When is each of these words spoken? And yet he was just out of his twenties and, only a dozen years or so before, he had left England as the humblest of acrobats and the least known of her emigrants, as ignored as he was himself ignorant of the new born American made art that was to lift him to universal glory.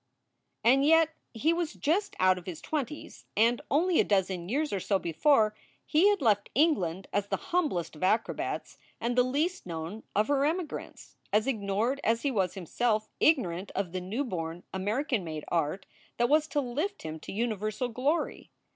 And 0.63 0.83
yet 0.83 1.11
he 1.31 1.53
was 1.53 1.73
just 1.75 2.15
out 2.19 2.39
of 2.39 2.47
his 2.47 2.59
twenties 2.59 3.27
and, 3.37 3.61
only 3.69 3.99
a 3.99 4.03
dozen 4.03 4.49
years 4.49 4.73
or 4.73 4.79
so 4.79 4.97
before, 4.97 5.53
he 5.85 6.09
had 6.09 6.23
left 6.23 6.49
England 6.55 7.05
as 7.13 7.27
the 7.27 7.37
humblest 7.53 7.95
of 7.95 8.01
acrobats 8.03 8.79
and 8.99 9.15
the 9.15 9.21
least 9.21 9.67
known 9.67 10.01
of 10.15 10.27
her 10.27 10.43
emigrants, 10.43 11.17
as 11.31 11.45
ignored 11.45 12.01
as 12.03 12.23
he 12.23 12.31
was 12.31 12.55
himself 12.55 13.09
ignorant 13.19 13.69
of 13.75 13.91
the 13.91 14.01
new 14.01 14.23
born 14.23 14.63
American 14.73 15.23
made 15.23 15.45
art 15.49 15.85
that 16.17 16.29
was 16.29 16.47
to 16.47 16.61
lift 16.61 17.03
him 17.03 17.19
to 17.19 17.31
universal 17.31 17.87
glory. 17.87 18.49